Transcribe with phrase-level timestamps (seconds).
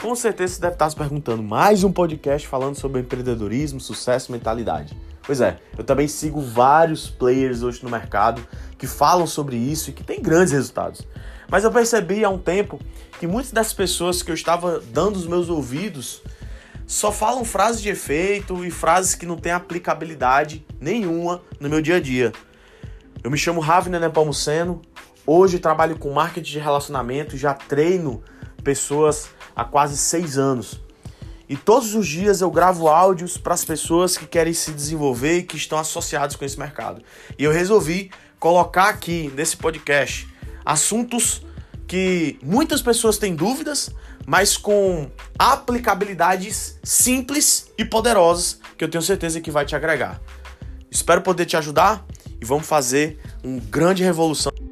[0.00, 4.32] Com certeza você deve estar se perguntando mais um podcast falando sobre empreendedorismo, sucesso e
[4.32, 4.96] mentalidade.
[5.22, 8.42] Pois é, eu também sigo vários players hoje no mercado
[8.78, 11.06] que falam sobre isso e que têm grandes resultados.
[11.50, 12.80] Mas eu percebi há um tempo
[13.18, 16.22] que muitas das pessoas que eu estava dando os meus ouvidos
[16.86, 21.96] só falam frases de efeito e frases que não têm aplicabilidade nenhuma no meu dia
[21.96, 22.32] a dia.
[23.22, 24.80] Eu me chamo Ravner Nepomuceno,
[25.26, 28.22] hoje trabalho com marketing de relacionamento e já treino
[28.64, 29.28] pessoas
[29.60, 30.80] há quase seis anos.
[31.46, 35.42] E todos os dias eu gravo áudios para as pessoas que querem se desenvolver e
[35.42, 37.02] que estão associados com esse mercado.
[37.38, 40.26] E eu resolvi colocar aqui nesse podcast
[40.64, 41.42] assuntos
[41.86, 43.90] que muitas pessoas têm dúvidas,
[44.26, 50.20] mas com aplicabilidades simples e poderosas que eu tenho certeza que vai te agregar.
[50.90, 52.06] Espero poder te ajudar
[52.40, 54.69] e vamos fazer uma grande revolução.